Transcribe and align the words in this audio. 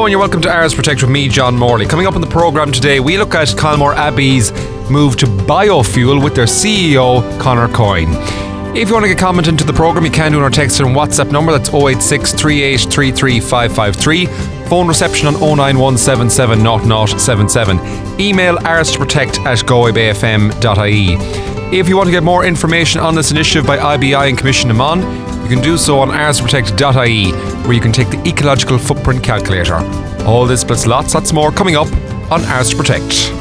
Hello 0.00 0.06
and 0.06 0.12
you're 0.12 0.18
welcome 0.18 0.40
to 0.40 0.50
Ours 0.50 0.74
Protect 0.74 1.02
with 1.02 1.10
me, 1.10 1.28
John 1.28 1.54
Morley. 1.54 1.84
Coming 1.84 2.06
up 2.06 2.14
on 2.14 2.22
the 2.22 2.26
programme 2.26 2.72
today, 2.72 3.00
we 3.00 3.18
look 3.18 3.34
at 3.34 3.48
Kylemore 3.48 3.94
Abbey's 3.94 4.50
move 4.90 5.18
to 5.18 5.26
biofuel 5.26 6.24
with 6.24 6.34
their 6.34 6.46
CEO, 6.46 7.20
Conor 7.38 7.68
Coyne. 7.68 8.08
If 8.74 8.88
you 8.88 8.94
want 8.94 9.04
to 9.04 9.10
get 9.10 9.18
comment 9.18 9.46
into 9.46 9.62
the 9.62 9.74
programme, 9.74 10.06
you 10.06 10.10
can 10.10 10.32
do 10.32 10.38
on 10.38 10.44
our 10.44 10.48
text 10.48 10.80
and 10.80 10.96
WhatsApp 10.96 11.30
number, 11.30 11.52
that's 11.52 11.68
086 11.68 12.32
Phone 14.70 14.88
reception 14.88 15.28
on 15.28 15.34
09177 15.58 17.78
Email 18.18 18.56
ourstoprotect 18.56 19.44
at 19.44 19.58
galwaybayfm.ie. 19.58 21.16
If 21.78 21.90
you 21.90 21.98
want 21.98 22.06
to 22.06 22.10
get 22.10 22.22
more 22.22 22.46
information 22.46 23.02
on 23.02 23.14
this 23.14 23.32
initiative 23.32 23.66
by 23.66 23.76
IBI 23.76 24.30
and 24.30 24.38
Commission 24.38 24.70
na 24.70 24.74
Meán, 24.74 25.02
you 25.02 25.29
can 25.50 25.62
do 25.62 25.76
so 25.76 25.98
on 25.98 26.08
ourstoprotect.ie, 26.08 27.32
where 27.64 27.72
you 27.72 27.80
can 27.80 27.92
take 27.92 28.08
the 28.10 28.22
ecological 28.28 28.78
footprint 28.78 29.22
calculator. 29.22 29.76
All 30.24 30.46
this 30.46 30.64
plus 30.64 30.86
lots, 30.86 31.14
lots 31.14 31.32
more 31.32 31.50
coming 31.50 31.76
up 31.76 31.88
on 32.30 32.44
Ours 32.44 32.72
Protect. 32.72 33.39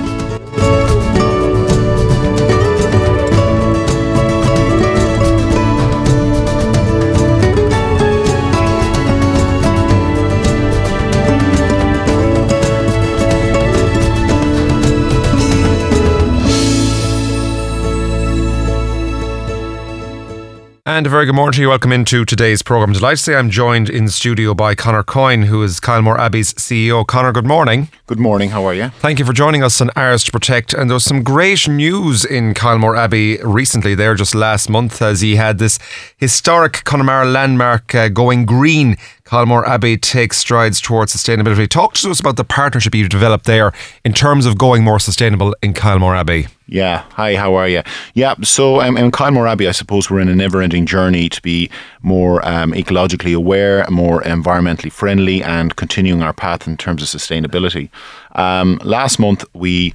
And 20.90 21.06
a 21.06 21.10
very 21.12 21.28
good 21.28 21.36
morning 21.36 21.54
to 21.54 21.62
you. 21.62 21.70
Welcome 21.70 21.92
into 21.92 22.26
today's 22.26 22.64
programme. 22.64 22.94
Delighted 22.94 23.20
to 23.20 23.24
say 23.24 23.36
I'm 23.36 23.52
joined 23.52 23.92
in 23.92 24.10
studio 24.10 24.56
by 24.56 24.74
Conor 24.74 25.04
Coyne, 25.04 25.44
who 25.44 25.62
is 25.62 25.80
Kylemore 25.80 26.18
Abbey's 26.18 26.52
CEO. 26.56 27.06
Conor, 27.06 27.32
good 27.32 27.46
morning. 27.46 27.90
Good 28.08 28.18
morning. 28.18 28.50
How 28.50 28.66
are 28.66 28.74
you? 28.74 28.90
Thank 28.90 29.20
you 29.20 29.26
for 29.26 29.32
joining 29.32 29.62
us 29.62 29.80
on 29.82 29.92
Ours 29.96 30.24
to 30.24 30.32
Protect. 30.32 30.74
And 30.74 30.90
there 30.90 30.96
was 30.96 31.04
some 31.04 31.22
great 31.22 31.68
news 31.68 32.26
in 32.26 32.56
Kylemore 32.56 32.98
Abbey 32.98 33.38
recently, 33.44 33.94
there 33.94 34.16
just 34.16 34.34
last 34.34 34.68
month, 34.68 35.00
as 35.00 35.22
he 35.22 35.36
had 35.36 35.60
this 35.60 35.78
historic 36.18 36.84
Connemara 36.86 37.26
landmark 37.26 37.94
uh, 37.94 38.10
going 38.10 38.48
green. 38.48 38.98
Kylemore 39.30 39.64
Abbey 39.68 39.96
takes 39.96 40.40
strides 40.40 40.82
towards 40.82 41.16
sustainability. 41.16 41.70
Talk 41.70 41.94
to 41.94 42.10
us 42.10 42.20
about 42.20 42.36
the 42.36 42.44
partnership 42.44 42.96
you've 42.96 43.10
developed 43.10 43.46
there 43.46 43.72
in 44.04 44.12
terms 44.12 44.48
of 44.48 44.58
going 44.58 44.84
more 44.84 44.98
sustainable 44.98 45.56
in 45.62 45.76
Kylemore 45.76 46.18
Abbey. 46.18 46.48
Yeah. 46.66 47.04
Hi, 47.12 47.36
how 47.36 47.54
are 47.54 47.68
you? 47.68 47.84
Yeah, 48.16 48.34
so 48.42 48.82
um, 48.82 48.98
in 48.98 49.12
Kylemore 49.12 49.48
Abbey, 49.48 49.68
I 49.68 49.72
suppose 49.72 50.10
we're 50.10 50.20
in 50.20 50.30
a 50.30 50.36
never 50.36 50.64
ending 50.64 50.88
journey 50.88 51.30
to 51.30 51.40
be 51.44 51.70
more 52.02 52.44
um, 52.44 52.72
ecologically 52.72 53.36
aware, 53.36 53.86
more 53.92 54.24
environmentally 54.24 54.92
friendly, 54.92 55.44
and 55.44 55.76
continuing 55.76 56.24
our 56.24 56.34
path 56.34 56.68
in 56.68 56.76
terms 56.76 57.04
of 57.04 57.22
sustainability. 57.22 57.92
Um, 58.32 58.80
last 58.84 59.20
month, 59.20 59.46
we 59.54 59.94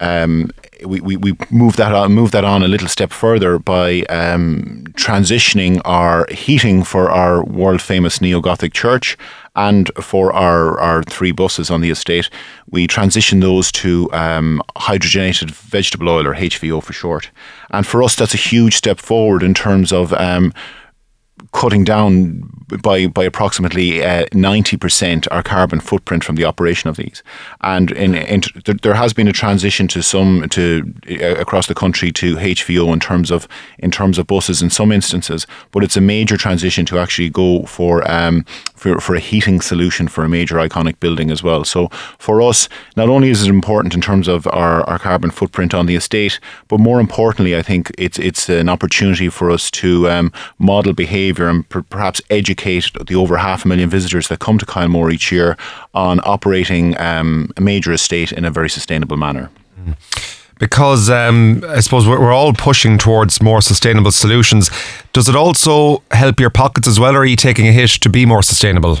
um, 0.00 0.50
we, 0.84 1.00
we, 1.00 1.16
we 1.16 1.36
moved 1.50 1.78
that 1.78 1.92
on 1.92 2.12
moved 2.12 2.32
that 2.32 2.44
on 2.44 2.62
a 2.62 2.68
little 2.68 2.88
step 2.88 3.12
further 3.12 3.58
by 3.58 4.02
um, 4.02 4.84
transitioning 4.92 5.80
our 5.84 6.26
heating 6.30 6.82
for 6.82 7.10
our 7.10 7.44
world 7.44 7.82
famous 7.82 8.20
neo 8.20 8.40
Gothic 8.40 8.72
church 8.72 9.16
and 9.56 9.90
for 10.00 10.32
our, 10.32 10.78
our 10.80 11.02
three 11.04 11.30
buses 11.30 11.70
on 11.70 11.80
the 11.80 11.90
estate, 11.90 12.28
we 12.70 12.88
transitioned 12.88 13.40
those 13.40 13.70
to 13.72 14.10
um, 14.12 14.60
hydrogenated 14.76 15.50
vegetable 15.50 16.08
oil 16.08 16.26
or 16.26 16.34
HVO 16.34 16.82
for 16.82 16.92
short. 16.92 17.30
And 17.70 17.86
for 17.86 18.02
us, 18.02 18.16
that's 18.16 18.34
a 18.34 18.38
huge 18.38 18.74
step 18.74 18.98
forward 18.98 19.42
in 19.44 19.54
terms 19.54 19.92
of 19.92 20.12
um, 20.14 20.52
cutting 21.54 21.84
down 21.84 22.42
by 22.82 23.06
by 23.06 23.24
approximately 23.24 24.04
uh, 24.04 24.26
ninety 24.32 24.76
uh, 24.76 24.78
percent 24.78 25.26
our 25.30 25.42
carbon 25.42 25.80
footprint 25.80 26.24
from 26.24 26.36
the 26.36 26.44
operation 26.44 26.90
of 26.90 26.96
these. 26.96 27.22
And 27.60 27.90
in, 27.92 28.14
in, 28.14 28.42
there 28.82 28.94
has 28.94 29.12
been 29.12 29.28
a 29.28 29.32
transition 29.32 29.88
to 29.88 30.02
some 30.02 30.48
to 30.50 30.94
uh, 31.10 31.40
across 31.40 31.66
the 31.66 31.74
country 31.74 32.10
to 32.12 32.36
HVO 32.36 32.92
in 32.92 33.00
terms 33.00 33.30
of 33.30 33.48
in 33.78 33.90
terms 33.90 34.18
of 34.18 34.26
buses 34.26 34.62
in 34.62 34.70
some 34.70 34.92
instances, 34.92 35.46
but 35.70 35.84
it's 35.84 35.96
a 35.96 36.00
major 36.00 36.36
transition 36.36 36.84
to 36.86 36.98
actually 36.98 37.30
go 37.30 37.62
for 37.64 38.08
um, 38.10 38.44
for, 38.74 39.00
for 39.00 39.14
a 39.14 39.20
heating 39.20 39.62
solution 39.62 40.08
for 40.08 40.24
a 40.24 40.28
major 40.28 40.56
iconic 40.56 41.00
building 41.00 41.30
as 41.30 41.42
well. 41.42 41.64
So 41.64 41.88
for 42.18 42.42
us, 42.42 42.68
not 42.96 43.08
only 43.08 43.30
is 43.30 43.42
it 43.42 43.48
important 43.48 43.94
in 43.94 44.02
terms 44.02 44.28
of 44.28 44.46
our, 44.48 44.82
our 44.82 44.98
carbon 44.98 45.30
footprint 45.30 45.72
on 45.72 45.86
the 45.86 45.96
estate, 45.96 46.38
but 46.68 46.78
more 46.78 47.00
importantly, 47.00 47.56
I 47.56 47.62
think 47.62 47.90
it's 47.96 48.18
it's 48.18 48.48
an 48.48 48.68
opportunity 48.68 49.28
for 49.28 49.50
us 49.50 49.70
to 49.82 50.08
um, 50.10 50.32
model 50.58 50.92
behaviour 50.92 51.43
and 51.48 51.68
per- 51.68 51.82
perhaps 51.82 52.20
educate 52.30 52.90
the 53.06 53.14
over 53.14 53.36
half 53.36 53.64
a 53.64 53.68
million 53.68 53.90
visitors 53.90 54.28
that 54.28 54.40
come 54.40 54.58
to 54.58 54.66
Kylemore 54.66 55.12
each 55.12 55.30
year 55.32 55.56
on 55.92 56.20
operating 56.24 56.98
um, 57.00 57.50
a 57.56 57.60
major 57.60 57.92
estate 57.92 58.32
in 58.32 58.44
a 58.44 58.50
very 58.50 58.70
sustainable 58.70 59.16
manner. 59.16 59.50
Mm 59.78 59.96
because 60.58 61.10
um, 61.10 61.62
I 61.66 61.80
suppose 61.80 62.06
we're, 62.06 62.20
we're, 62.20 62.32
all 62.32 62.52
pushing 62.52 62.96
towards 62.96 63.42
more 63.42 63.60
sustainable 63.60 64.12
solutions. 64.12 64.70
Does 65.12 65.28
it 65.28 65.36
also 65.36 66.02
help 66.10 66.40
your 66.40 66.50
pockets 66.50 66.86
as 66.86 66.98
well, 67.00 67.16
or 67.16 67.20
are 67.20 67.24
you 67.24 67.36
taking 67.36 67.66
a 67.66 67.72
hit 67.72 67.90
to 67.90 68.08
be 68.08 68.24
more 68.24 68.42
sustainable? 68.42 68.98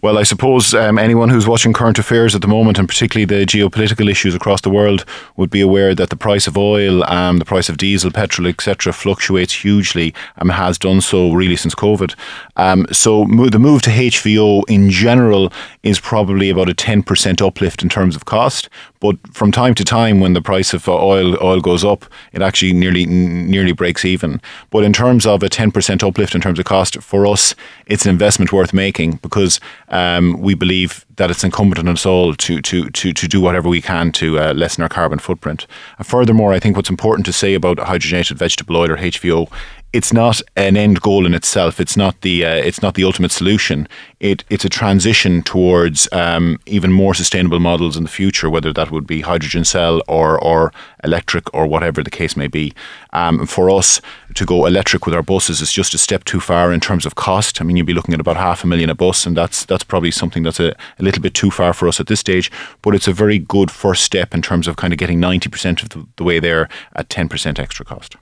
Well, 0.00 0.16
I 0.16 0.22
suppose 0.22 0.72
um, 0.72 0.98
anyone 0.98 1.28
who's 1.28 1.46
watching 1.46 1.74
current 1.74 1.98
affairs 1.98 2.34
at 2.34 2.40
the 2.40 2.48
moment, 2.48 2.78
and 2.78 2.88
particularly 2.88 3.26
the 3.26 3.44
geopolitical 3.44 4.10
issues 4.10 4.34
across 4.34 4.62
the 4.62 4.70
world, 4.70 5.04
would 5.36 5.50
be 5.50 5.60
aware 5.60 5.94
that 5.94 6.08
the 6.08 6.16
price 6.16 6.46
of 6.46 6.56
oil, 6.56 7.04
um, 7.10 7.38
the 7.38 7.44
price 7.44 7.68
of 7.68 7.76
diesel, 7.76 8.10
petrol, 8.10 8.48
etc., 8.48 8.90
fluctuates 8.94 9.52
hugely 9.52 10.14
and 10.36 10.50
has 10.50 10.78
done 10.78 11.02
so 11.02 11.34
really 11.34 11.56
since 11.56 11.74
COVID. 11.74 12.14
Um, 12.56 12.86
so 12.90 13.26
mo- 13.26 13.50
the 13.50 13.58
move 13.58 13.82
to 13.82 13.90
HVO 13.90 14.62
in 14.66 14.88
general 14.88 15.52
is 15.82 16.00
probably 16.00 16.48
about 16.48 16.70
a 16.70 16.74
10% 16.74 17.46
uplift 17.46 17.82
in 17.82 17.90
terms 17.90 18.16
of 18.16 18.24
cost. 18.24 18.70
But 19.02 19.16
from 19.34 19.50
time 19.50 19.74
to 19.74 19.84
time, 19.84 20.20
when 20.20 20.32
the 20.32 20.40
price 20.40 20.72
of 20.72 20.88
oil 20.88 21.36
oil 21.42 21.60
goes 21.60 21.84
up, 21.84 22.04
it 22.32 22.40
actually 22.40 22.72
nearly 22.72 23.04
nearly 23.04 23.72
breaks 23.72 24.04
even. 24.04 24.40
But 24.70 24.84
in 24.84 24.92
terms 24.92 25.26
of 25.26 25.42
a 25.42 25.48
10% 25.48 26.06
uplift 26.06 26.36
in 26.36 26.40
terms 26.40 26.60
of 26.60 26.64
cost, 26.64 27.02
for 27.02 27.26
us, 27.26 27.56
it's 27.86 28.06
an 28.06 28.10
investment 28.10 28.52
worth 28.52 28.72
making 28.72 29.18
because 29.20 29.58
um, 29.92 30.40
we 30.40 30.54
believe 30.54 31.06
that 31.16 31.30
it's 31.30 31.44
incumbent 31.44 31.78
on 31.78 31.88
us 31.88 32.04
all 32.04 32.34
to 32.34 32.60
to 32.62 32.90
to 32.90 33.12
to 33.12 33.28
do 33.28 33.40
whatever 33.40 33.68
we 33.68 33.80
can 33.80 34.10
to 34.12 34.38
uh, 34.38 34.52
lessen 34.54 34.82
our 34.82 34.88
carbon 34.88 35.18
footprint. 35.18 35.66
And 35.98 36.06
furthermore, 36.06 36.52
I 36.52 36.58
think 36.58 36.76
what's 36.76 36.90
important 36.90 37.26
to 37.26 37.32
say 37.32 37.54
about 37.54 37.76
hydrogenated 37.76 38.36
vegetable 38.36 38.76
oil 38.76 38.90
or 38.90 38.96
HVO 38.96 39.50
it's 39.92 40.12
not 40.12 40.40
an 40.56 40.76
end 40.76 41.00
goal 41.00 41.26
in 41.26 41.34
itself. 41.34 41.78
It's 41.78 41.96
not 41.96 42.20
the 42.22 42.44
uh, 42.44 42.54
it's 42.54 42.80
not 42.80 42.94
the 42.94 43.04
ultimate 43.04 43.30
solution. 43.30 43.86
It 44.20 44.44
it's 44.48 44.64
a 44.64 44.68
transition 44.68 45.42
towards 45.42 46.08
um, 46.12 46.58
even 46.66 46.92
more 46.92 47.14
sustainable 47.14 47.60
models 47.60 47.96
in 47.96 48.04
the 48.04 48.08
future, 48.08 48.48
whether 48.48 48.72
that 48.72 48.90
would 48.90 49.06
be 49.06 49.20
hydrogen 49.20 49.64
cell 49.64 50.00
or 50.08 50.42
or 50.42 50.72
electric 51.04 51.52
or 51.52 51.66
whatever 51.66 52.02
the 52.02 52.10
case 52.10 52.36
may 52.36 52.48
be. 52.48 52.72
Um, 53.12 53.46
for 53.46 53.68
us 53.68 54.00
to 54.34 54.46
go 54.46 54.64
electric 54.64 55.04
with 55.04 55.14
our 55.14 55.22
buses 55.22 55.60
is 55.60 55.72
just 55.72 55.94
a 55.94 55.98
step 55.98 56.24
too 56.24 56.40
far 56.40 56.72
in 56.72 56.80
terms 56.80 57.04
of 57.04 57.14
cost. 57.14 57.60
I 57.60 57.64
mean, 57.64 57.76
you'd 57.76 57.86
be 57.86 57.94
looking 57.94 58.14
at 58.14 58.20
about 58.20 58.36
half 58.36 58.64
a 58.64 58.66
million 58.66 58.88
a 58.88 58.94
bus, 58.94 59.26
and 59.26 59.36
that's 59.36 59.66
that's 59.66 59.84
probably 59.84 60.10
something 60.10 60.42
that's 60.42 60.60
a, 60.60 60.74
a 60.98 61.02
little 61.02 61.22
bit 61.22 61.34
too 61.34 61.50
far 61.50 61.74
for 61.74 61.86
us 61.86 62.00
at 62.00 62.06
this 62.06 62.20
stage. 62.20 62.50
But 62.80 62.94
it's 62.94 63.08
a 63.08 63.12
very 63.12 63.38
good 63.38 63.70
first 63.70 64.04
step 64.04 64.34
in 64.34 64.40
terms 64.40 64.66
of 64.66 64.76
kind 64.76 64.92
of 64.92 64.98
getting 64.98 65.20
ninety 65.20 65.50
percent 65.50 65.82
of 65.82 65.90
the, 65.90 66.06
the 66.16 66.24
way 66.24 66.40
there 66.40 66.68
at 66.94 67.10
ten 67.10 67.28
percent 67.28 67.58
extra 67.58 67.84
cost. 67.84 68.16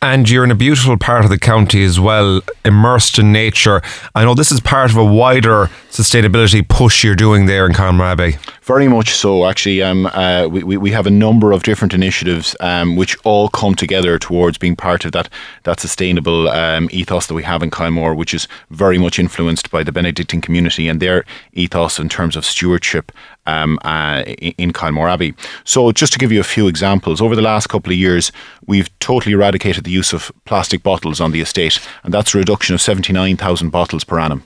And 0.00 0.30
you're 0.30 0.44
in 0.44 0.52
a 0.52 0.54
beautiful 0.54 0.96
part 0.96 1.24
of 1.24 1.30
the 1.30 1.38
county 1.38 1.82
as 1.82 1.98
well, 1.98 2.40
immersed 2.64 3.18
in 3.18 3.32
nature. 3.32 3.82
I 4.14 4.24
know 4.24 4.32
this 4.32 4.52
is 4.52 4.60
part 4.60 4.92
of 4.92 4.96
a 4.96 5.04
wider 5.04 5.70
sustainability 5.90 6.66
push 6.68 7.02
you're 7.02 7.16
doing 7.16 7.46
there 7.46 7.66
in 7.66 7.74
Abbey. 7.74 8.36
Very 8.62 8.86
much 8.86 9.10
so, 9.14 9.44
actually. 9.46 9.82
Um, 9.82 10.06
uh, 10.06 10.46
we, 10.46 10.76
we 10.76 10.92
have 10.92 11.08
a 11.08 11.10
number 11.10 11.50
of 11.50 11.64
different 11.64 11.94
initiatives 11.94 12.54
um, 12.60 12.94
which 12.94 13.16
all 13.24 13.48
come 13.48 13.74
together 13.74 14.20
towards 14.20 14.56
being 14.56 14.76
part 14.76 15.04
of 15.04 15.10
that, 15.12 15.28
that 15.64 15.80
sustainable 15.80 16.48
um, 16.48 16.88
ethos 16.92 17.26
that 17.26 17.34
we 17.34 17.42
have 17.42 17.64
in 17.64 17.70
Kylemore, 17.70 18.16
which 18.16 18.34
is 18.34 18.46
very 18.70 18.98
much 18.98 19.18
influenced 19.18 19.68
by 19.72 19.82
the 19.82 19.90
Benedictine 19.90 20.40
community 20.40 20.86
and 20.86 21.00
their 21.00 21.24
ethos 21.54 21.98
in 21.98 22.08
terms 22.08 22.36
of 22.36 22.44
stewardship 22.44 23.10
um, 23.48 23.78
uh, 23.82 24.22
in 24.58 24.72
Kylemore 24.72 25.10
Abbey. 25.10 25.34
So, 25.64 25.90
just 25.92 26.12
to 26.12 26.18
give 26.18 26.30
you 26.30 26.40
a 26.40 26.44
few 26.44 26.68
examples, 26.68 27.20
over 27.20 27.34
the 27.34 27.42
last 27.42 27.68
couple 27.68 27.92
of 27.92 27.98
years, 27.98 28.30
we've 28.66 28.90
totally 28.98 29.32
eradicated 29.32 29.84
the 29.84 29.90
use 29.90 30.12
of 30.12 30.30
plastic 30.44 30.82
bottles 30.82 31.20
on 31.20 31.32
the 31.32 31.40
estate, 31.40 31.80
and 32.04 32.12
that's 32.12 32.34
a 32.34 32.38
reduction 32.38 32.74
of 32.74 32.80
79,000 32.80 33.70
bottles 33.70 34.04
per 34.04 34.18
annum. 34.18 34.44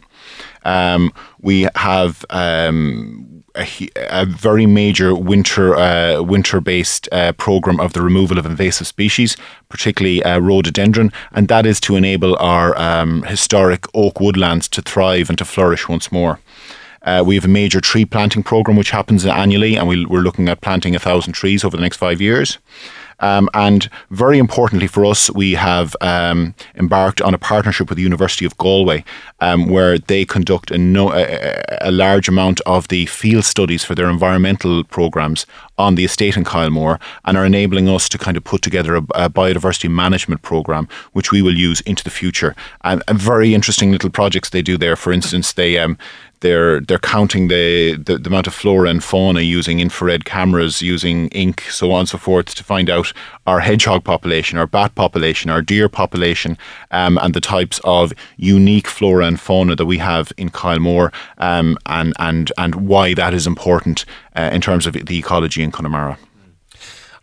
Um, 0.64 1.12
we 1.40 1.66
have 1.74 2.24
um, 2.30 3.42
a, 3.56 3.66
a, 3.96 4.24
very 4.24 4.66
major 4.66 5.14
winter 5.14 5.74
uh, 5.74 6.22
winter 6.22 6.60
based 6.60 7.08
uh, 7.12 7.32
program 7.32 7.80
of 7.80 7.92
the 7.92 8.02
removal 8.02 8.38
of 8.38 8.46
invasive 8.46 8.86
species, 8.86 9.36
particularly 9.68 10.22
uh, 10.22 10.38
rhododendron, 10.38 11.12
and 11.32 11.48
that 11.48 11.66
is 11.66 11.80
to 11.80 11.96
enable 11.96 12.36
our 12.36 12.78
um, 12.78 13.22
historic 13.24 13.86
oak 13.94 14.20
woodlands 14.20 14.68
to 14.68 14.82
thrive 14.82 15.28
and 15.28 15.38
to 15.38 15.44
flourish 15.44 15.88
once 15.88 16.12
more. 16.12 16.38
Uh, 17.04 17.22
we 17.26 17.34
have 17.34 17.44
a 17.44 17.48
major 17.48 17.80
tree 17.80 18.04
planting 18.04 18.42
program 18.42 18.76
which 18.76 18.90
happens 18.90 19.26
annually, 19.26 19.76
and 19.76 19.88
we, 19.88 20.04
are 20.04 20.22
looking 20.22 20.48
at 20.48 20.60
planting 20.60 20.94
a 20.94 20.98
thousand 20.98 21.32
trees 21.32 21.64
over 21.64 21.76
the 21.76 21.82
next 21.82 21.96
five 21.96 22.20
years. 22.20 22.58
Um, 23.22 23.48
and 23.54 23.88
very 24.10 24.38
importantly 24.38 24.88
for 24.88 25.06
us, 25.06 25.30
we 25.30 25.52
have 25.52 25.94
um, 26.00 26.54
embarked 26.74 27.22
on 27.22 27.34
a 27.34 27.38
partnership 27.38 27.88
with 27.88 27.96
the 27.96 28.02
University 28.02 28.44
of 28.44 28.58
Galway, 28.58 29.04
um, 29.40 29.68
where 29.68 29.96
they 29.96 30.24
conduct 30.24 30.72
a, 30.72 30.78
no, 30.78 31.12
a, 31.12 31.62
a, 31.80 31.92
large 31.92 32.28
amount 32.28 32.60
of 32.62 32.88
the 32.88 33.06
field 33.06 33.44
studies 33.44 33.84
for 33.84 33.94
their 33.94 34.10
environmental 34.10 34.82
programs 34.82 35.46
on 35.78 35.94
the 35.94 36.04
estate 36.04 36.36
in 36.36 36.42
Kylemore 36.42 37.00
and 37.24 37.36
are 37.36 37.46
enabling 37.46 37.88
us 37.88 38.08
to 38.08 38.18
kind 38.18 38.36
of 38.36 38.42
put 38.42 38.60
together 38.60 38.96
a, 38.96 39.02
a 39.14 39.30
biodiversity 39.30 39.90
management 39.90 40.42
program, 40.42 40.88
which 41.12 41.30
we 41.30 41.42
will 41.42 41.56
use 41.56 41.80
into 41.82 42.02
the 42.02 42.10
future. 42.10 42.56
And, 42.82 43.04
and, 43.06 43.22
very 43.22 43.54
interesting 43.54 43.92
little 43.92 44.10
projects 44.10 44.50
they 44.50 44.62
do 44.62 44.76
there. 44.76 44.96
For 44.96 45.12
instance, 45.12 45.52
they 45.52 45.78
um, 45.78 45.96
they're 46.42 46.80
they're 46.80 46.98
counting 46.98 47.48
the, 47.48 47.96
the, 47.96 48.18
the 48.18 48.28
amount 48.28 48.46
of 48.46 48.54
flora 48.54 48.90
and 48.90 49.02
fauna 49.02 49.40
using 49.40 49.80
infrared 49.80 50.24
cameras, 50.24 50.82
using 50.82 51.28
ink, 51.28 51.62
so 51.62 51.90
on 51.92 52.00
and 52.00 52.08
so 52.08 52.18
forth, 52.18 52.54
to 52.54 52.62
find 52.62 52.90
out 52.90 53.12
our 53.46 53.60
hedgehog 53.60 54.04
population, 54.04 54.58
our 54.58 54.66
bat 54.66 54.94
population, 54.94 55.50
our 55.50 55.62
deer 55.62 55.88
population, 55.88 56.58
um, 56.90 57.18
and 57.18 57.32
the 57.34 57.40
types 57.40 57.80
of 57.84 58.12
unique 58.36 58.86
flora 58.86 59.26
and 59.26 59.40
fauna 59.40 59.74
that 59.74 59.86
we 59.86 59.98
have 59.98 60.32
in 60.36 60.50
Kylemore, 60.50 61.12
um, 61.38 61.78
and 61.86 62.12
and 62.18 62.52
and 62.58 62.74
why 62.74 63.14
that 63.14 63.32
is 63.32 63.46
important 63.46 64.04
uh, 64.36 64.50
in 64.52 64.60
terms 64.60 64.86
of 64.86 64.92
the 64.92 65.18
ecology 65.18 65.62
in 65.62 65.72
Connemara. 65.72 66.18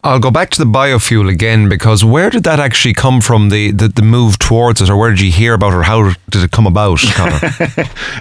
I'll 0.02 0.20
go 0.20 0.32
back 0.32 0.50
to 0.52 0.58
the 0.58 0.70
biofuel 0.70 1.30
again 1.30 1.68
because 1.68 2.06
where 2.06 2.30
did 2.30 2.46
that 2.46 2.58
actually 2.58 2.94
come 2.94 3.20
from? 3.20 3.50
The, 3.50 3.72
the, 3.72 3.90
the 3.90 4.02
move 4.02 4.40
towards 4.40 4.80
it, 4.80 4.90
or 4.90 4.96
where 4.96 5.10
did 5.10 5.20
you 5.20 5.30
hear 5.30 5.54
about 5.54 5.74
it, 5.74 5.76
or 5.76 5.84
how 5.84 6.14
did 6.30 6.42
it 6.42 6.52
come 6.52 6.66
about? 6.66 7.00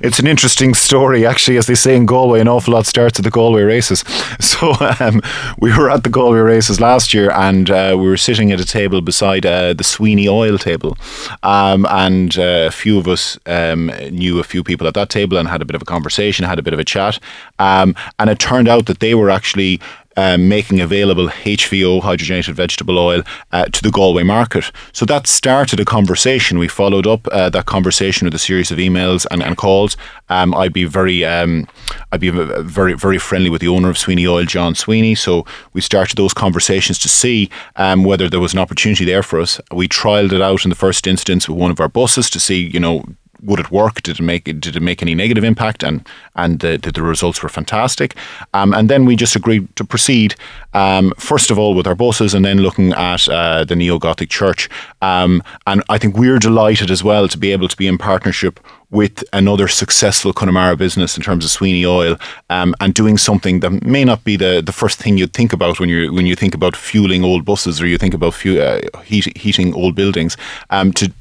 it's 0.03 0.19
an 0.19 0.27
interesting 0.27 0.75
story, 0.75 1.25
actually. 1.25 1.57
As 1.57 1.69
they 1.69 1.77
say 1.77 1.95
in 1.95 2.05
Galway, 2.05 2.41
an 2.41 2.49
awful 2.49 2.75
lot 2.75 2.87
starts 2.87 3.21
at 3.21 3.25
the 3.25 3.31
Galway 3.31 3.63
races. 3.63 4.05
So 4.41 4.73
um, 4.99 5.21
we 5.59 5.77
were 5.77 5.91
at 5.91 6.05
the 6.05 6.09
Galway 6.09 6.39
races 6.39 6.81
last 6.81 7.13
year, 7.13 7.31
and 7.31 7.71
uh, 7.71 7.95
we 7.99 8.09
were 8.09 8.17
sitting 8.17 8.51
at 8.51 8.59
a 8.59 8.65
table 8.65 9.01
beside 9.01 9.45
uh, 9.45 9.73
the 9.75 9.85
Sweeney 9.85 10.27
Oil 10.27 10.59
table, 10.59 10.97
um, 11.43 11.87
and 11.91 12.37
uh, 12.39 12.67
a 12.67 12.71
few 12.71 12.99
of 12.99 13.07
us 13.07 13.39
um, 13.47 13.87
knew 14.11 14.41
a 14.41 14.45
few 14.45 14.65
people 14.65 14.87
at 14.87 14.95
that 14.95 15.11
table 15.11 15.37
and 15.37 15.49
had 15.49 15.61
a 15.61 15.65
bit 15.65 15.77
of 15.77 15.83
a 15.83 15.85
conversation, 15.85 16.45
had 16.45 16.59
a 16.59 16.63
bit 16.63 16.73
of 16.73 16.81
a 16.81 16.85
chat, 16.85 17.21
um, 17.59 17.95
and 18.19 18.31
it 18.31 18.39
turned 18.39 18.69
out 18.69 18.87
that 18.87 19.01
they 19.01 19.15
were 19.15 19.31
actually 19.31 19.81
um, 20.19 20.49
making 20.49 20.81
available 20.81 21.29
HVO, 21.29 22.03
hydrogenated 22.03 22.55
vegetable 22.55 22.99
oil, 22.99 23.23
uh, 23.53 23.67
to 23.67 23.83
the 23.83 23.93
Galway 23.93 24.25
market. 24.25 24.73
So 24.93 25.07
that 25.07 25.29
started 25.29 25.79
a 25.79 25.85
conversation. 25.85 26.59
We 26.59 26.67
followed 26.67 27.07
up 27.07 27.29
uh, 27.29 27.51
that 27.51 27.67
conversation 27.67 28.25
with 28.27 28.35
a 28.35 28.39
series 28.39 28.73
of 28.73 28.79
emails 28.79 29.27
and, 29.31 29.45
and 29.45 29.57
calls. 29.57 29.97
Um, 30.29 30.57
I'd 30.57 30.73
be 30.73 30.85
very, 30.85 31.25
um, 31.25 31.69
I'd 32.11 32.21
be 32.21 32.31
very, 32.31 32.95
very 32.95 33.19
friendly 33.19 33.49
with 33.49 33.61
the 33.61 33.69
owner 33.69 33.89
of 33.89 33.97
Sweeney 33.97 34.27
Oil, 34.27 34.45
John 34.45 34.75
Sweeney. 34.75 35.15
So 35.15 35.47
we 35.73 35.81
started 35.81 36.17
those 36.17 36.35
conversations 36.35 36.99
to 36.99 37.09
see 37.09 37.49
um, 37.77 38.03
whether 38.03 38.29
there 38.29 38.41
was 38.41 38.53
an 38.53 38.59
opportunity 38.59 39.05
there 39.05 39.23
for 39.23 39.41
us. 39.41 39.61
We 39.71 39.87
trialed 39.87 40.33
it 40.33 40.43
out 40.43 40.65
in 40.65 40.71
the 40.71 40.75
first 40.75 41.07
instance 41.07 41.49
with 41.49 41.57
one 41.59 41.71
of 41.71 41.79
our 41.79 41.89
buses 41.89 42.29
to 42.31 42.41
see, 42.41 42.67
you 42.67 42.81
know, 42.81 43.05
would 43.43 43.61
it 43.61 43.71
work? 43.71 44.03
Did 44.03 44.19
it 44.19 44.23
make 44.23 44.45
did 44.45 44.77
it 44.77 44.81
make 44.81 45.03
any 45.03 45.15
negative 45.15 45.45
impact? 45.45 45.83
And 45.83 46.07
and 46.35 46.61
the, 46.61 46.79
the, 46.79 46.93
the 46.93 47.03
results 47.03 47.43
were 47.43 47.49
fantastic. 47.49 48.17
Um, 48.55 48.75
and 48.75 48.89
then 48.89 49.05
we 49.05 49.17
just 49.17 49.37
agreed 49.37 49.75
to 49.77 49.85
proceed 49.85 50.35
um, 50.75 51.13
first 51.19 51.51
of 51.51 51.59
all 51.59 51.75
with 51.75 51.87
our 51.87 51.95
buses, 51.95 52.35
and 52.35 52.45
then 52.45 52.59
looking 52.59 52.93
at 52.93 53.29
uh, 53.29 53.65
the 53.65 53.77
neo 53.77 53.99
Gothic 53.99 54.31
church. 54.31 54.69
Um, 55.03 55.43
and 55.67 55.83
I 55.89 55.99
think 55.99 56.17
we're 56.17 56.39
delighted 56.39 56.91
as 56.91 57.03
well 57.05 57.29
to 57.29 57.39
be 57.39 57.53
able 57.53 57.69
to 57.69 57.77
be 57.77 57.87
in 57.87 57.99
partnership 57.99 58.61
with 58.91 59.23
another 59.35 59.69
successful 59.69 60.33
Connemara 60.33 60.77
business 60.77 61.17
in 61.17 61.23
terms 61.23 61.45
of 61.45 61.51
Sweeney 61.51 61.85
Oil 61.85 62.17
um, 62.49 62.75
and 62.81 62.95
doing 62.95 63.19
something 63.19 63.61
that 63.61 63.71
may 63.85 64.03
not 64.03 64.25
be 64.25 64.37
the, 64.37 64.63
the 64.65 64.73
first 64.73 64.99
thing 64.99 65.19
you'd 65.19 65.35
think 65.35 65.53
about 65.53 65.79
when 65.79 65.89
you 65.89 66.13
when 66.13 66.27
you 66.27 66.35
think 66.35 66.55
about 66.55 66.75
fueling 66.75 67.23
old 67.23 67.45
buses 67.45 67.81
or 67.81 67.87
you 67.87 67.99
think 67.99 68.15
about 68.15 68.35
uh, 68.47 68.81
heat, 69.05 69.37
heating 69.37 69.75
old 69.75 69.95
buildings 69.95 70.37
um, 70.71 70.93
to 70.93 71.13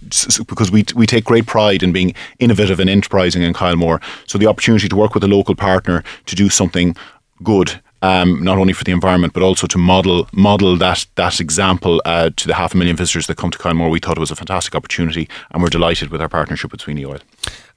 because 0.47 0.71
we 0.71 0.85
we 0.95 1.05
take 1.05 1.25
great 1.25 1.45
pride 1.45 1.83
in 1.83 1.91
being 1.91 2.13
innovative 2.39 2.79
and 2.79 2.89
enterprising 2.89 3.41
in 3.41 3.53
Kylemore 3.53 4.01
so 4.27 4.37
the 4.37 4.47
opportunity 4.47 4.87
to 4.87 4.95
work 4.95 5.13
with 5.13 5.23
a 5.23 5.27
local 5.27 5.55
partner 5.55 6.03
to 6.25 6.35
do 6.35 6.47
something 6.49 6.95
good 7.43 7.81
um, 8.01 8.43
not 8.43 8.57
only 8.57 8.73
for 8.73 8.83
the 8.83 8.91
environment 8.91 9.33
but 9.33 9.43
also 9.43 9.67
to 9.67 9.77
model 9.77 10.27
model 10.31 10.75
that 10.77 11.05
that 11.15 11.39
example 11.39 12.01
uh, 12.05 12.29
to 12.35 12.47
the 12.47 12.53
half 12.53 12.73
a 12.73 12.77
million 12.77 12.95
visitors 12.95 13.27
that 13.27 13.37
come 13.37 13.51
to 13.51 13.57
Kylemore. 13.57 13.89
We 13.89 13.99
thought 13.99 14.17
it 14.17 14.19
was 14.19 14.31
a 14.31 14.35
fantastic 14.35 14.75
opportunity, 14.75 15.29
and 15.51 15.61
we're 15.61 15.69
delighted 15.69 16.09
with 16.09 16.21
our 16.21 16.29
partnership 16.29 16.71
with 16.71 16.81
Sweeney 16.81 17.05
Oil. 17.05 17.19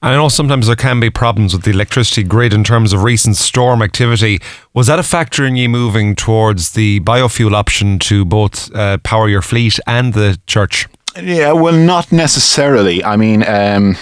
I 0.03 0.15
know 0.15 0.29
sometimes 0.29 0.65
there 0.65 0.75
can 0.75 0.99
be 0.99 1.11
problems 1.11 1.53
with 1.53 1.63
the 1.63 1.69
electricity 1.71 2.23
grid 2.23 2.53
in 2.53 2.63
terms 2.63 2.91
of 2.91 3.03
recent 3.03 3.35
storm 3.35 3.83
activity. 3.83 4.39
Was 4.73 4.87
that 4.87 4.97
a 4.97 5.03
factor 5.03 5.45
in 5.45 5.55
you 5.55 5.69
moving 5.69 6.15
towards 6.15 6.71
the 6.71 7.01
biofuel 7.01 7.53
option 7.53 7.99
to 7.99 8.25
both 8.25 8.73
uh, 8.73 8.97
power 8.99 9.29
your 9.29 9.43
fleet 9.43 9.79
and 9.85 10.13
the 10.13 10.39
church? 10.47 10.87
Yeah, 11.21 11.51
well, 11.51 11.75
not 11.75 12.11
necessarily. 12.11 13.03
I 13.03 13.15
mean, 13.15 13.43
um, 13.47 13.95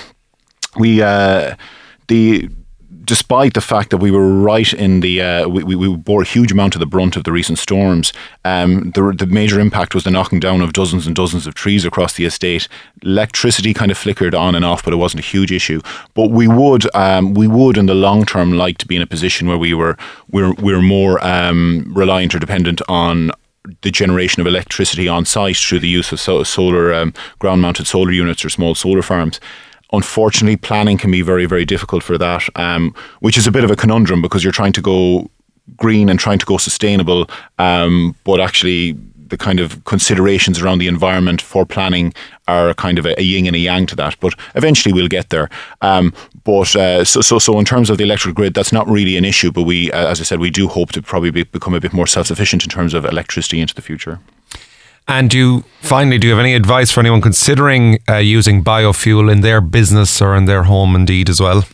we 0.78 1.02
uh, 1.02 1.56
the 2.08 2.50
despite 3.10 3.56
the 3.56 3.62
fact 3.62 3.90
that 3.90 3.98
we 3.98 4.12
were 4.12 4.32
right 4.32 4.72
in 4.72 5.00
the, 5.00 5.20
uh, 5.20 5.48
we, 5.48 5.64
we 5.64 5.98
bore 5.98 6.22
a 6.22 6.26
huge 6.26 6.52
amount 6.52 6.76
of 6.76 6.80
the 6.80 6.86
brunt 6.86 7.18
of 7.18 7.24
the 7.24 7.32
recent 7.32 7.58
storms, 7.58 8.14
um, 8.46 8.92
the, 8.92 9.16
the 9.18 9.26
major 9.26 9.60
impact 9.60 9.96
was 9.96 10.04
the 10.04 10.12
knocking 10.12 10.40
down 10.40 10.62
of 10.62 10.74
dozens 10.74 11.08
and 11.08 11.16
dozens 11.16 11.48
of 11.48 11.56
trees 11.56 11.86
across 11.86 12.14
the 12.14 12.26
estate. 12.26 12.68
Electricity 13.02 13.74
kind 13.74 13.90
of 13.90 13.98
flickered 13.98 14.36
on 14.36 14.54
and 14.54 14.64
off, 14.64 14.84
but 14.84 14.94
it 14.94 14.98
wasn't 14.98 15.24
a 15.24 15.26
huge 15.26 15.52
issue. 15.52 15.82
But 16.14 16.30
we 16.30 16.48
would, 16.48 16.86
um, 16.96 17.34
we 17.34 17.48
would 17.48 17.78
in 17.78 17.88
the 17.88 17.96
long 17.96 18.28
term 18.28 18.54
like 18.54 18.78
to 18.78 18.86
be 18.86 18.96
in 18.96 19.02
a 19.02 19.08
position 19.08 19.48
where 19.48 19.58
we 19.58 19.74
were, 19.74 19.98
we're, 20.30 20.54
we're 20.54 20.80
more 20.80 21.20
um, 21.26 21.92
reliant 21.96 22.36
or 22.36 22.40
dependent 22.40 22.80
on 22.88 23.32
the 23.82 23.90
generation 23.90 24.40
of 24.40 24.46
electricity 24.46 25.08
on 25.08 25.26
site 25.26 25.58
through 25.58 25.80
the 25.80 25.90
use 25.90 26.12
of 26.12 26.20
solar 26.48 26.94
um, 26.94 27.12
ground 27.40 27.64
mounted 27.64 27.88
solar 27.88 28.12
units 28.12 28.46
or 28.46 28.50
small 28.50 28.76
solar 28.76 29.02
farms 29.02 29.40
unfortunately, 29.94 30.58
planning 30.58 30.98
can 30.98 31.12
be 31.12 31.22
very, 31.22 31.46
very 31.46 31.66
difficult 31.66 32.04
for 32.04 32.18
that, 32.18 32.44
um, 32.56 32.94
which 33.20 33.38
is 33.38 33.48
a 33.48 33.52
bit 33.52 33.64
of 33.64 33.72
a 33.72 33.76
conundrum 33.76 34.22
because 34.22 34.44
you're 34.44 34.54
trying 34.54 34.74
to 34.74 34.82
go 34.82 35.30
green 35.78 36.10
and 36.10 36.20
trying 36.20 36.40
to 36.40 36.46
go 36.46 36.58
sustainable, 36.58 37.30
um, 37.58 38.16
but 38.24 38.40
actually 38.40 38.98
the 39.30 39.38
kind 39.38 39.60
of 39.60 39.84
considerations 39.86 40.60
around 40.60 40.80
the 40.80 40.88
environment 40.88 41.42
for 41.42 41.66
planning 41.66 42.14
are 42.48 42.74
kind 42.74 42.98
of 42.98 43.06
a, 43.06 43.20
a 43.20 43.24
yin 43.24 43.46
and 43.46 43.56
a 43.56 43.60
yang 43.60 43.86
to 43.86 43.96
that. 43.96 44.20
But 44.20 44.34
eventually 44.56 44.92
we'll 44.92 45.08
get 45.08 45.30
there. 45.30 45.50
Um, 45.82 46.14
but 46.44 46.76
uh, 46.76 47.06
so, 47.06 47.22
so, 47.22 47.38
so 47.40 47.60
in 47.60 47.66
terms 47.66 47.90
of 47.90 47.98
the 47.98 48.04
electrical 48.04 48.34
grid, 48.34 48.56
that's 48.56 48.74
not 48.74 48.88
really 48.88 49.18
an 49.18 49.26
issue. 49.26 49.52
But 49.52 49.64
we, 49.64 49.92
uh, 49.92 50.08
as 50.08 50.20
I 50.20 50.24
said, 50.24 50.40
we 50.40 50.50
do 50.50 50.68
hope 50.68 50.92
to 50.94 51.02
probably 51.02 51.32
be, 51.32 51.44
become 51.44 51.76
a 51.76 51.80
bit 51.80 51.94
more 51.94 52.08
self 52.08 52.28
sufficient 52.28 52.64
in 52.64 52.70
terms 52.70 52.94
of 52.94 53.06
electricity 53.06 53.60
into 53.60 53.76
the 53.76 53.82
future. 53.82 54.20
And 55.10 55.28
do 55.28 55.38
you 55.38 55.64
finally 55.82 56.20
do 56.20 56.28
you 56.28 56.34
have 56.34 56.40
any 56.40 56.54
advice 56.54 56.92
for 56.92 57.00
anyone 57.00 57.20
considering 57.20 57.98
uh, 58.08 58.18
using 58.18 58.64
biofuel 58.64 59.32
in 59.32 59.42
their 59.42 59.60
business 59.60 60.22
or 60.22 60.36
in 60.36 60.46
their 60.46 60.64
home, 60.64 60.96
indeed, 60.96 61.30
as 61.30 61.42
well? 61.42 61.66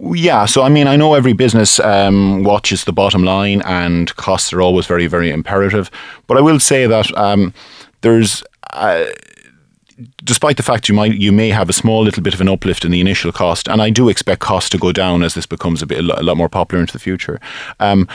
Yeah, 0.00 0.46
so 0.46 0.62
I 0.62 0.70
mean, 0.70 0.88
I 0.88 0.96
know 0.96 1.12
every 1.12 1.34
business 1.34 1.78
um, 1.78 2.44
watches 2.44 2.84
the 2.84 2.92
bottom 2.92 3.24
line, 3.24 3.60
and 3.66 4.16
costs 4.16 4.54
are 4.54 4.62
always 4.62 4.86
very, 4.86 5.06
very 5.06 5.30
imperative. 5.30 5.90
But 6.26 6.38
I 6.38 6.40
will 6.40 6.58
say 6.58 6.86
that 6.86 7.16
um, 7.16 7.52
there's. 8.00 8.42
Uh, 8.72 9.04
despite 10.24 10.56
the 10.56 10.62
fact 10.62 10.88
you 10.88 10.94
might 10.94 11.14
you 11.14 11.30
may 11.30 11.50
have 11.50 11.68
a 11.68 11.72
small 11.72 12.02
little 12.02 12.22
bit 12.22 12.32
of 12.32 12.40
an 12.40 12.48
uplift 12.48 12.84
in 12.86 12.90
the 12.90 13.02
initial 13.02 13.32
cost, 13.32 13.68
and 13.68 13.82
I 13.82 13.90
do 13.90 14.08
expect 14.08 14.40
costs 14.40 14.70
to 14.70 14.78
go 14.78 14.92
down 14.92 15.22
as 15.22 15.34
this 15.34 15.44
becomes 15.44 15.82
a 15.82 15.86
bit 15.86 15.98
a 15.98 16.22
lot 16.22 16.38
more 16.38 16.48
popular 16.48 16.80
into 16.80 16.94
the 16.94 16.98
future. 16.98 17.38
Um, 17.78 18.08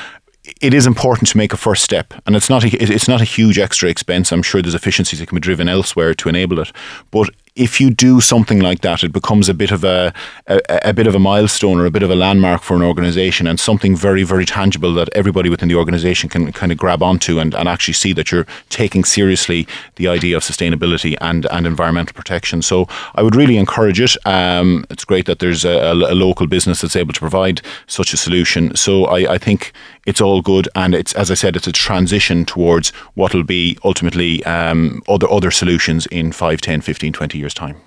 it 0.61 0.73
is 0.73 0.87
important 0.87 1.27
to 1.29 1.37
make 1.37 1.53
a 1.53 1.57
first 1.57 1.83
step, 1.83 2.13
and 2.25 2.35
it's 2.35 2.49
not 2.49 2.63
a, 2.63 2.67
it's 2.81 3.07
not 3.07 3.21
a 3.21 3.25
huge 3.25 3.59
extra 3.59 3.89
expense. 3.89 4.31
I'm 4.31 4.43
sure 4.43 4.61
there's 4.61 4.75
efficiencies 4.75 5.19
that 5.19 5.27
can 5.27 5.35
be 5.35 5.41
driven 5.41 5.69
elsewhere 5.69 6.13
to 6.15 6.29
enable 6.29 6.59
it, 6.59 6.71
but 7.11 7.29
if 7.57 7.81
you 7.81 7.89
do 7.89 8.21
something 8.21 8.59
like 8.59 8.81
that, 8.81 9.03
it 9.03 9.11
becomes 9.11 9.49
a 9.49 9.53
bit 9.53 9.71
of 9.71 9.83
a, 9.83 10.13
a, 10.45 10.61
a 10.85 10.93
bit 10.93 11.07
of 11.07 11.15
a 11.15 11.19
milestone 11.19 11.79
or 11.79 11.85
a 11.85 11.91
bit 11.91 12.03
of 12.03 12.11
a 12.11 12.15
landmark 12.15 12.61
for 12.61 12.75
an 12.75 12.83
organization 12.83 13.47
and 13.47 13.59
something 13.59 13.95
very, 13.95 14.23
very 14.23 14.45
tangible 14.45 14.93
that 14.93 15.09
everybody 15.13 15.49
within 15.49 15.67
the 15.67 15.75
organization 15.75 16.29
can 16.29 16.51
kind 16.53 16.71
of 16.71 16.77
grab 16.77 17.01
onto 17.01 17.39
and, 17.39 17.55
and 17.55 17.67
actually 17.67 17.95
see 17.95 18.13
that 18.13 18.31
you're 18.31 18.45
taking 18.69 19.03
seriously 19.03 19.67
the 19.95 20.07
idea 20.07 20.37
of 20.37 20.43
sustainability 20.43 21.17
and, 21.19 21.47
and 21.47 21.65
environmental 21.65 22.13
protection. 22.13 22.61
So 22.61 22.87
I 23.15 23.23
would 23.23 23.35
really 23.35 23.57
encourage 23.57 23.99
it. 23.99 24.15
Um, 24.25 24.85
it's 24.89 25.03
great 25.03 25.25
that 25.25 25.39
there's 25.39 25.65
a, 25.65 25.91
a, 25.91 26.17
local 26.17 26.47
business 26.47 26.81
that's 26.81 26.95
able 26.95 27.13
to 27.13 27.19
provide 27.19 27.61
such 27.87 28.13
a 28.13 28.17
solution. 28.17 28.75
So 28.75 29.05
I, 29.05 29.33
I 29.33 29.37
think 29.37 29.73
it's 30.05 30.21
all 30.21 30.41
good. 30.41 30.69
And 30.75 30.95
it's, 30.95 31.13
as 31.13 31.29
I 31.29 31.33
said, 31.33 31.55
it's 31.55 31.67
a 31.67 31.71
transition 31.71 32.45
towards 32.45 32.89
what 33.15 33.33
will 33.33 33.43
be 33.43 33.77
ultimately 33.83 34.43
um, 34.45 35.03
other, 35.07 35.29
other 35.29 35.51
solutions 35.51 36.05
in 36.07 36.31
5, 36.31 36.61
10, 36.61 36.81
15, 36.81 37.13
20 37.13 37.37
years 37.37 37.46
year's 37.47 37.53
time. 37.53 37.77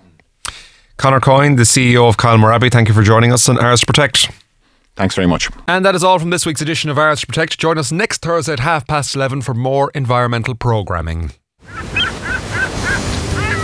Conor 0.97 1.21
Coyne, 1.21 1.57
the 1.57 1.63
CEO 1.63 2.09
of 2.09 2.17
Kylemore 2.17 2.55
Abbey, 2.55 2.71
thank 2.71 2.89
you 2.89 2.95
for 2.95 3.03
joining 3.03 3.33
us 3.33 3.49
on 3.49 3.59
Ours 3.59 3.81
to 3.81 3.87
Protect. 3.87 4.31
Thanks 4.97 5.15
very 5.15 5.27
much. 5.27 5.49
And 5.69 5.85
that 5.85 5.95
is 5.95 6.05
all 6.05 6.19
from 6.19 6.31
this 6.31 6.45
week's 6.45 6.61
edition 6.61 6.91
of 6.91 6.99
Ours 6.99 7.21
to 7.21 7.27
Protect. 7.27 7.59
Join 7.59 7.79
us 7.79 7.93
next 7.93 8.23
Thursday 8.23 8.53
at 8.55 8.61
half 8.61 8.87
past 8.87 9.15
11 9.15 9.43
for 9.43 9.55
more 9.55 9.91
environmental 9.95 10.55
programming. 10.55 11.33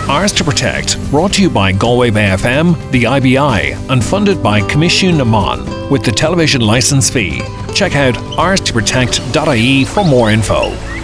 Ours 0.08 0.32
to 0.32 0.44
Protect, 0.44 0.98
brought 1.10 1.32
to 1.34 1.42
you 1.42 1.50
by 1.50 1.72
Galway 1.72 2.10
Bay 2.10 2.28
FM, 2.28 2.90
the 2.92 3.04
IBI, 3.04 3.74
and 3.90 4.04
funded 4.04 4.42
by 4.42 4.60
Commission 4.68 5.18
na 5.18 5.24
Meán 5.24 5.90
with 5.90 6.04
the 6.04 6.12
television 6.12 6.60
licence 6.60 7.10
fee. 7.10 7.40
Check 7.74 7.96
out 7.96 8.14
ourstoprotect.ie 8.14 9.84
for 9.84 10.04
more 10.04 10.30
info. 10.30 10.95